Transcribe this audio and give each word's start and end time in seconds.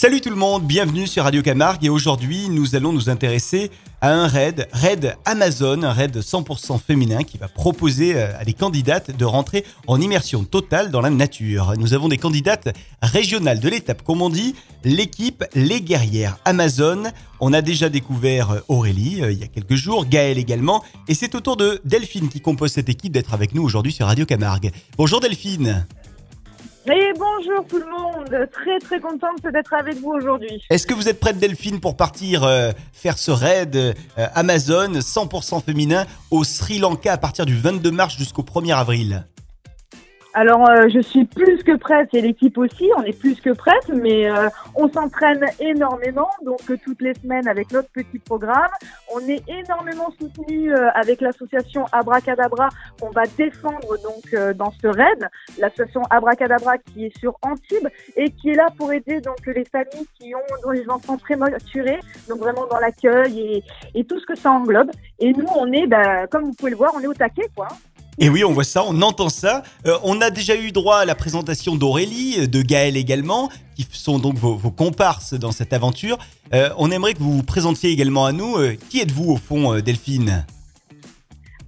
Salut 0.00 0.20
tout 0.20 0.30
le 0.30 0.36
monde, 0.36 0.62
bienvenue 0.62 1.08
sur 1.08 1.24
Radio 1.24 1.42
Camargue 1.42 1.84
et 1.84 1.88
aujourd'hui 1.88 2.48
nous 2.50 2.76
allons 2.76 2.92
nous 2.92 3.10
intéresser 3.10 3.68
à 4.00 4.12
un 4.12 4.28
raid, 4.28 4.68
raid 4.72 5.16
Amazon, 5.24 5.82
un 5.82 5.92
raid 5.92 6.16
100% 6.16 6.78
féminin 6.78 7.24
qui 7.24 7.36
va 7.36 7.48
proposer 7.48 8.14
euh, 8.14 8.30
à 8.38 8.44
des 8.44 8.52
candidates 8.52 9.10
de 9.10 9.24
rentrer 9.24 9.64
en 9.88 10.00
immersion 10.00 10.44
totale 10.44 10.92
dans 10.92 11.00
la 11.00 11.10
nature. 11.10 11.74
Nous 11.76 11.94
avons 11.94 12.06
des 12.06 12.16
candidates 12.16 12.68
régionales 13.02 13.58
de 13.58 13.68
l'étape, 13.68 14.02
comme 14.02 14.22
on 14.22 14.30
dit, 14.30 14.54
l'équipe 14.84 15.44
Les 15.56 15.80
Guerrières 15.80 16.38
Amazon. 16.44 17.02
On 17.40 17.52
a 17.52 17.60
déjà 17.60 17.88
découvert 17.88 18.52
euh, 18.52 18.60
Aurélie 18.68 19.20
euh, 19.20 19.32
il 19.32 19.40
y 19.40 19.42
a 19.42 19.48
quelques 19.48 19.74
jours, 19.74 20.06
Gaëlle 20.06 20.38
également, 20.38 20.84
et 21.08 21.14
c'est 21.14 21.34
au 21.34 21.40
tour 21.40 21.56
de 21.56 21.80
Delphine 21.84 22.28
qui 22.28 22.40
compose 22.40 22.70
cette 22.70 22.88
équipe 22.88 23.14
d'être 23.14 23.34
avec 23.34 23.52
nous 23.52 23.64
aujourd'hui 23.64 23.90
sur 23.90 24.06
Radio 24.06 24.26
Camargue. 24.26 24.70
Bonjour 24.96 25.18
Delphine 25.18 25.88
et 26.90 27.12
bonjour 27.12 27.66
tout 27.68 27.78
le 27.78 27.86
monde, 27.86 28.48
très 28.52 28.78
très 28.78 29.00
contente 29.00 29.42
d'être 29.52 29.74
avec 29.74 29.96
vous 29.96 30.10
aujourd'hui. 30.10 30.62
Est-ce 30.70 30.86
que 30.86 30.94
vous 30.94 31.08
êtes 31.08 31.20
prête 31.20 31.38
Delphine 31.38 31.80
pour 31.80 31.96
partir 31.96 32.44
euh, 32.44 32.70
faire 32.92 33.18
ce 33.18 33.30
raid 33.30 33.76
euh, 33.76 33.92
Amazon 34.34 34.92
100% 34.92 35.62
féminin 35.62 36.06
au 36.30 36.44
Sri 36.44 36.78
Lanka 36.78 37.12
à 37.12 37.18
partir 37.18 37.46
du 37.46 37.56
22 37.56 37.90
mars 37.90 38.16
jusqu'au 38.16 38.42
1er 38.42 38.74
avril? 38.74 39.24
Alors, 40.38 40.70
euh, 40.70 40.86
je 40.88 41.00
suis 41.00 41.24
plus 41.24 41.64
que 41.64 41.74
prête 41.74 42.14
et 42.14 42.20
l'équipe 42.20 42.56
aussi, 42.58 42.88
on 42.96 43.02
est 43.02 43.18
plus 43.18 43.40
que 43.40 43.50
prête, 43.50 43.88
mais 43.92 44.30
euh, 44.30 44.48
on 44.76 44.88
s'entraîne 44.88 45.44
énormément, 45.58 46.30
donc 46.44 46.60
euh, 46.70 46.76
toutes 46.84 47.02
les 47.02 47.14
semaines 47.14 47.48
avec 47.48 47.72
notre 47.72 47.88
petit 47.88 48.20
programme. 48.20 48.70
On 49.12 49.18
est 49.28 49.42
énormément 49.48 50.12
soutenu 50.16 50.72
avec 50.94 51.22
l'association 51.22 51.86
Abracadabra 51.90 52.68
qu'on 53.00 53.10
va 53.10 53.24
défendre 53.36 53.96
donc 54.00 54.54
dans 54.54 54.70
ce 54.80 54.86
raid, 54.86 55.28
l'association 55.58 56.02
Abracadabra 56.08 56.78
qui 56.78 57.06
est 57.06 57.18
sur 57.18 57.36
Antibes 57.42 57.88
et 58.14 58.30
qui 58.30 58.50
est 58.50 58.54
là 58.54 58.68
pour 58.76 58.92
aider 58.92 59.20
donc 59.20 59.44
les 59.44 59.64
familles 59.64 60.06
qui 60.20 60.36
ont 60.36 60.62
dont 60.62 60.70
les 60.70 60.88
enfants 60.88 61.18
prématurés, 61.18 61.98
donc 62.28 62.38
vraiment 62.38 62.66
dans 62.70 62.78
l'accueil 62.78 63.64
et, 63.92 64.04
tout 64.04 64.20
ce 64.20 64.26
que 64.26 64.36
ça 64.36 64.52
englobe. 64.52 64.92
Et 65.18 65.32
nous, 65.32 65.48
on 65.56 65.72
est, 65.72 65.88
bah, 65.88 66.28
comme 66.28 66.44
vous 66.44 66.54
pouvez 66.54 66.70
le 66.70 66.76
voir, 66.76 66.92
on 66.94 67.00
est 67.00 67.08
au 67.08 67.14
taquet, 67.14 67.48
quoi. 67.56 67.66
Et 68.20 68.28
oui, 68.28 68.42
on 68.42 68.52
voit 68.52 68.64
ça, 68.64 68.82
on 68.84 69.00
entend 69.02 69.28
ça. 69.28 69.62
Euh, 69.86 69.96
on 70.02 70.20
a 70.20 70.30
déjà 70.30 70.56
eu 70.56 70.72
droit 70.72 70.98
à 70.98 71.04
la 71.04 71.14
présentation 71.14 71.76
d'Aurélie, 71.76 72.48
de 72.48 72.62
Gaël 72.62 72.96
également, 72.96 73.48
qui 73.76 73.86
sont 73.92 74.18
donc 74.18 74.36
vos, 74.36 74.56
comparses 74.72 75.34
dans 75.34 75.52
cette 75.52 75.72
aventure. 75.72 76.18
Euh, 76.52 76.70
on 76.78 76.90
aimerait 76.90 77.14
que 77.14 77.20
vous 77.20 77.36
vous 77.36 77.42
présentiez 77.44 77.90
également 77.90 78.26
à 78.26 78.32
nous. 78.32 78.56
Euh, 78.56 78.76
qui 78.90 78.98
êtes-vous 79.00 79.30
au 79.30 79.36
fond, 79.36 79.78
Delphine? 79.78 80.44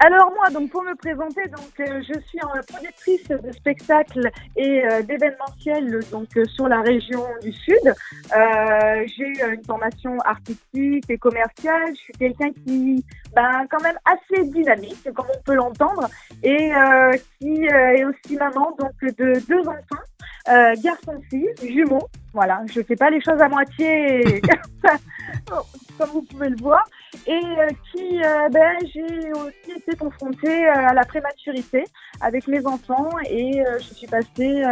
Alors 0.00 0.32
moi, 0.34 0.48
donc 0.48 0.70
pour 0.70 0.82
me 0.82 0.94
présenter, 0.94 1.42
donc 1.48 1.78
euh, 1.78 2.00
je 2.00 2.18
suis 2.20 2.40
en 2.42 2.48
productrice 2.66 3.28
de 3.28 3.52
spectacles 3.52 4.30
et 4.56 4.82
euh, 4.86 5.02
d'événementiels 5.02 6.00
donc 6.10 6.34
euh, 6.38 6.44
sur 6.46 6.68
la 6.68 6.80
région 6.80 7.22
du 7.42 7.52
Sud. 7.52 7.94
j'ai 8.32 9.26
eu 9.26 9.54
une 9.54 9.64
formation 9.64 10.18
artistique 10.24 11.04
et 11.10 11.18
commerciale. 11.18 11.90
Je 11.90 12.00
suis 12.00 12.12
quelqu'un 12.14 12.50
qui, 12.64 13.04
ben 13.36 13.66
quand 13.70 13.82
même 13.82 13.98
assez 14.06 14.42
dynamique, 14.44 15.06
comme 15.14 15.26
on 15.28 15.42
peut 15.42 15.54
l'entendre, 15.54 16.08
et 16.42 16.70
qui 17.38 17.64
est 17.66 18.04
aussi 18.04 18.36
maman 18.36 18.74
donc 18.78 19.14
de 19.16 19.38
deux 19.46 19.68
enfants. 19.68 20.02
Euh, 20.48 20.74
garçon-fille, 20.82 21.50
jumeaux. 21.62 22.08
Voilà, 22.32 22.62
je 22.72 22.80
fais 22.82 22.96
pas 22.96 23.10
les 23.10 23.20
choses 23.20 23.40
à 23.40 23.48
moitié, 23.48 24.40
comme 25.98 26.08
vous 26.12 26.22
pouvez 26.22 26.48
le 26.48 26.56
voir. 26.56 26.84
Et 27.26 27.32
euh, 27.32 27.66
qui, 27.92 28.22
euh, 28.22 28.48
ben, 28.50 28.76
j'ai 28.94 29.32
aussi 29.32 29.78
été 29.78 29.96
confrontée 29.96 30.66
à 30.66 30.94
la 30.94 31.04
prématurité 31.04 31.84
avec 32.20 32.46
mes 32.46 32.64
enfants 32.66 33.10
et 33.28 33.62
je 33.78 33.94
suis 33.94 34.06
passée, 34.06 34.62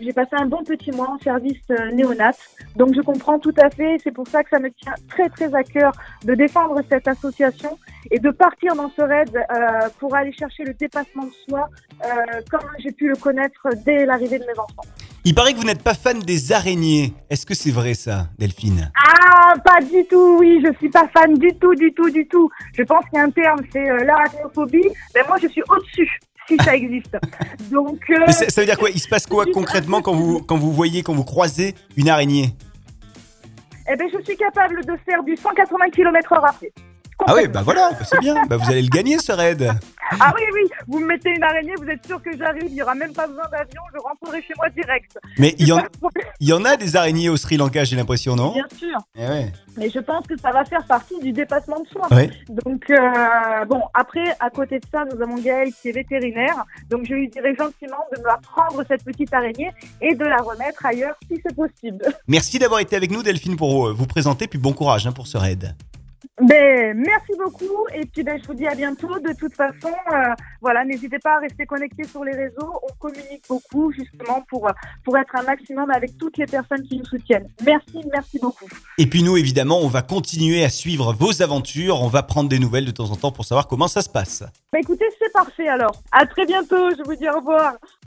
j'ai 0.00 0.12
passé 0.12 0.30
un 0.32 0.46
bon 0.46 0.62
petit 0.64 0.90
mois 0.92 1.10
en 1.10 1.18
service 1.18 1.68
néonat. 1.92 2.32
Donc 2.76 2.94
je 2.94 3.00
comprends 3.00 3.38
tout 3.38 3.54
à 3.62 3.70
fait. 3.70 3.98
C'est 4.02 4.12
pour 4.12 4.26
ça 4.26 4.42
que 4.42 4.50
ça 4.50 4.58
me 4.58 4.70
tient 4.70 4.94
très 5.08 5.28
très 5.28 5.54
à 5.54 5.62
cœur 5.62 5.92
de 6.24 6.34
défendre 6.34 6.80
cette 6.88 7.06
association 7.06 7.78
et 8.10 8.18
de 8.18 8.30
partir 8.30 8.74
dans 8.74 8.90
ce 8.90 9.02
raid 9.02 9.38
pour 9.98 10.14
aller 10.14 10.32
chercher 10.32 10.64
le 10.64 10.74
dépassement 10.74 11.24
de 11.24 11.32
soi, 11.48 11.68
comme 12.50 12.68
j'ai 12.78 12.92
pu 12.92 13.08
le 13.08 13.16
connaître 13.16 13.68
dès 13.84 14.06
l'arrivée 14.06 14.38
de 14.38 14.44
mes 14.44 14.58
enfants. 14.58 14.88
Il 15.24 15.34
paraît 15.34 15.52
que 15.52 15.58
vous 15.58 15.64
n'êtes 15.64 15.82
pas 15.82 15.94
fan 15.94 16.18
des 16.20 16.52
araignées. 16.52 17.12
Est-ce 17.28 17.44
que 17.44 17.54
c'est 17.54 17.70
vrai 17.70 17.92
ça, 17.92 18.28
Delphine? 18.38 18.90
Ah, 19.52 19.58
pas 19.58 19.80
du 19.80 20.04
tout, 20.04 20.36
oui, 20.38 20.62
je 20.64 20.72
suis 20.78 20.88
pas 20.88 21.08
fan 21.08 21.34
du 21.34 21.48
tout, 21.54 21.74
du 21.74 21.92
tout, 21.92 22.08
du 22.10 22.26
tout. 22.28 22.48
Je 22.72 22.82
pense 22.84 23.04
qu'il 23.06 23.18
y 23.18 23.20
a 23.20 23.24
un 23.24 23.30
terme, 23.30 23.60
c'est 23.72 23.90
euh, 23.90 24.04
l'arachnophobie. 24.04 24.88
Mais 25.14 25.22
moi, 25.26 25.38
je 25.42 25.48
suis 25.48 25.62
au-dessus 25.68 26.20
si 26.46 26.56
ça 26.62 26.76
existe. 26.76 27.16
Donc, 27.70 27.98
euh, 28.10 28.28
ça, 28.28 28.60
veut 28.60 28.66
dire 28.66 28.78
quoi? 28.78 28.90
Il 28.90 29.00
se 29.00 29.08
passe 29.08 29.26
quoi 29.26 29.46
concrètement 29.52 30.02
quand 30.02 30.14
vous, 30.14 30.40
quand 30.40 30.56
vous 30.56 30.72
voyez, 30.72 31.02
quand 31.02 31.14
vous 31.14 31.24
croisez 31.24 31.74
une 31.96 32.08
araignée? 32.08 32.54
Eh 33.92 33.96
bien, 33.96 34.06
je 34.12 34.22
suis 34.22 34.36
capable 34.36 34.84
de 34.84 34.96
faire 35.04 35.22
du 35.24 35.36
180 35.36 35.90
km/h. 35.90 36.70
Ah 37.26 37.34
oui, 37.34 37.48
bah 37.48 37.62
voilà, 37.62 37.90
bah 37.92 38.04
c'est 38.04 38.20
bien. 38.20 38.34
Bah 38.48 38.56
vous 38.56 38.70
allez 38.70 38.82
le 38.82 38.88
gagner 38.88 39.18
ce 39.18 39.32
raid. 39.32 39.70
Ah 40.18 40.32
oui, 40.34 40.42
oui, 40.54 40.68
vous 40.88 40.98
me 40.98 41.06
mettez 41.06 41.30
une 41.30 41.42
araignée, 41.44 41.74
vous 41.78 41.88
êtes 41.88 42.04
sûr 42.04 42.20
que 42.20 42.36
j'arrive, 42.36 42.64
il 42.66 42.74
n'y 42.74 42.82
aura 42.82 42.96
même 42.96 43.12
pas 43.12 43.28
besoin 43.28 43.44
d'avion, 43.52 43.80
je 43.94 44.00
rentrerai 44.00 44.42
chez 44.42 44.54
moi 44.56 44.68
direct. 44.70 45.16
Mais 45.38 45.54
il 45.58 45.68
y, 45.68 45.72
en, 45.72 45.82
il 46.40 46.48
y 46.48 46.52
en 46.52 46.64
a 46.64 46.76
des 46.76 46.96
araignées 46.96 47.28
au 47.28 47.36
Sri 47.36 47.56
Lanka, 47.56 47.84
j'ai 47.84 47.94
l'impression, 47.94 48.34
non? 48.34 48.52
Bien 48.52 48.66
sûr. 48.76 48.98
Eh 49.14 49.26
ouais. 49.28 49.52
Mais 49.76 49.88
je 49.88 50.00
pense 50.00 50.26
que 50.26 50.36
ça 50.36 50.50
va 50.50 50.64
faire 50.64 50.84
partie 50.84 51.18
du 51.20 51.30
dépassement 51.32 51.80
de 51.80 51.86
soi. 51.88 52.08
Donc, 52.48 52.90
euh, 52.90 53.64
bon, 53.66 53.82
après, 53.94 54.34
à 54.40 54.50
côté 54.50 54.80
de 54.80 54.86
ça, 54.92 55.04
nous 55.04 55.22
avons 55.22 55.36
Gaëlle 55.36 55.72
qui 55.80 55.90
est 55.90 55.92
vétérinaire. 55.92 56.64
Donc, 56.90 57.04
je 57.04 57.14
lui 57.14 57.28
dirais 57.28 57.54
gentiment 57.56 58.04
de 58.12 58.20
me 58.20 58.42
prendre 58.42 58.84
cette 58.88 59.04
petite 59.04 59.32
araignée 59.32 59.70
et 60.00 60.16
de 60.16 60.24
la 60.24 60.38
remettre 60.38 60.84
ailleurs 60.84 61.14
si 61.30 61.40
c'est 61.46 61.54
possible. 61.54 62.04
Merci 62.26 62.58
d'avoir 62.58 62.80
été 62.80 62.96
avec 62.96 63.12
nous, 63.12 63.22
Delphine, 63.22 63.56
pour 63.56 63.92
vous 63.94 64.06
présenter, 64.06 64.48
puis 64.48 64.58
bon 64.58 64.72
courage 64.72 65.06
hein, 65.06 65.12
pour 65.12 65.28
ce 65.28 65.38
raid. 65.38 65.76
Ben, 66.50 66.96
merci 66.96 67.30
beaucoup 67.38 67.86
et 67.94 68.04
puis 68.06 68.24
ben, 68.24 68.36
je 68.42 68.44
vous 68.48 68.54
dis 68.54 68.66
à 68.66 68.74
bientôt. 68.74 69.20
De 69.20 69.32
toute 69.38 69.54
façon, 69.54 69.94
euh, 70.12 70.34
voilà, 70.60 70.84
n'hésitez 70.84 71.20
pas 71.20 71.36
à 71.36 71.38
rester 71.38 71.64
connectés 71.64 72.02
sur 72.02 72.24
les 72.24 72.32
réseaux. 72.32 72.72
On 72.82 72.92
communique 72.98 73.44
beaucoup 73.48 73.92
justement 73.92 74.44
pour, 74.48 74.68
pour 75.04 75.16
être 75.16 75.36
un 75.36 75.44
maximum 75.44 75.88
avec 75.92 76.18
toutes 76.18 76.38
les 76.38 76.46
personnes 76.46 76.82
qui 76.82 76.98
nous 76.98 77.04
soutiennent. 77.04 77.46
Merci, 77.64 78.00
merci 78.12 78.40
beaucoup. 78.40 78.66
Et 78.98 79.06
puis 79.06 79.22
nous, 79.22 79.36
évidemment, 79.36 79.78
on 79.78 79.86
va 79.86 80.02
continuer 80.02 80.64
à 80.64 80.70
suivre 80.70 81.12
vos 81.12 81.40
aventures. 81.40 82.02
On 82.02 82.08
va 82.08 82.24
prendre 82.24 82.48
des 82.48 82.58
nouvelles 82.58 82.86
de 82.86 82.90
temps 82.90 83.12
en 83.12 83.16
temps 83.16 83.30
pour 83.30 83.44
savoir 83.44 83.68
comment 83.68 83.86
ça 83.86 84.02
se 84.02 84.08
passe. 84.08 84.42
Ben, 84.72 84.80
écoutez, 84.80 85.06
c'est 85.20 85.32
parfait 85.32 85.68
alors. 85.68 86.02
À 86.10 86.26
très 86.26 86.46
bientôt. 86.46 86.90
Je 86.90 87.04
vous 87.04 87.14
dis 87.14 87.28
au 87.28 87.36
revoir. 87.36 87.74